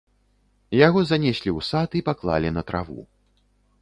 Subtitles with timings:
[0.87, 2.99] Яго занеслі ў сад і паклалі на траву.